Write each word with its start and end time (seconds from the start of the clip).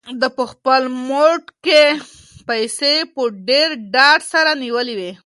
ده 0.19 0.27
په 0.37 0.43
خپل 0.51 0.81
موټ 1.09 1.43
کې 1.65 1.83
پیسې 2.47 2.93
په 3.13 3.21
ډېر 3.47 3.67
ډاډ 3.93 4.19
سره 4.33 4.51
نیولې 4.63 4.93
وې. 4.99 5.11